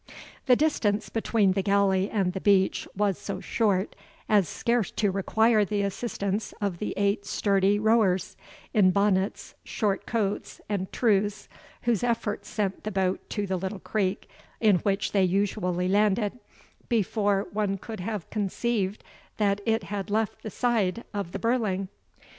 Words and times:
The 0.47 0.55
distance 0.55 1.09
between 1.09 1.51
the 1.51 1.61
galley 1.61 2.09
and 2.09 2.33
the 2.33 2.41
beach 2.41 2.87
was 2.97 3.19
so 3.19 3.39
short 3.39 3.95
as 4.27 4.49
scarce 4.49 4.89
to 4.89 5.11
require 5.11 5.63
the 5.63 5.83
assistance 5.83 6.55
of 6.59 6.79
the 6.79 6.95
eight 6.97 7.23
sturdy 7.23 7.77
rowers, 7.77 8.35
in 8.73 8.89
bonnets, 8.89 9.53
short 9.63 10.07
coats, 10.07 10.59
and 10.67 10.91
trews, 10.91 11.47
whose 11.83 12.03
efforts 12.03 12.49
sent 12.49 12.83
the 12.83 12.89
boat 12.91 13.19
to 13.29 13.45
the 13.45 13.57
little 13.57 13.77
creek 13.77 14.27
in 14.59 14.77
which 14.77 15.11
they 15.11 15.23
usually 15.23 15.87
landed, 15.87 16.39
before 16.89 17.47
one 17.53 17.77
could 17.77 17.99
have 17.99 18.27
conceived 18.31 19.03
that 19.37 19.61
it 19.67 19.83
had 19.83 20.09
left 20.09 20.41
the 20.41 20.49
side 20.49 21.03
of 21.13 21.31
the 21.31 21.37
birling. 21.37 21.89